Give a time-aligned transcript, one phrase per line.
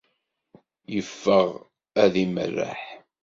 [0.99, 1.49] Iffeɣ
[2.03, 2.81] ad imerreḥ.